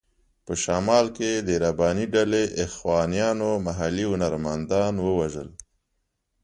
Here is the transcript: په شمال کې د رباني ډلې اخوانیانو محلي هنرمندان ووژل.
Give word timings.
په 0.45 0.53
شمال 0.63 1.05
کې 1.17 1.31
د 1.47 1.49
رباني 1.63 2.05
ډلې 2.15 2.43
اخوانیانو 2.65 3.49
محلي 3.67 4.05
هنرمندان 4.13 4.93
ووژل. 5.05 5.49